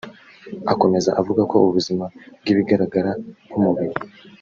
Akomeza 0.73 1.09
avuga 1.19 1.41
ko 1.51 1.55
ubuzima 1.67 2.05
bw’ibigaragara 2.41 3.11
nk’umubiri 3.49 3.95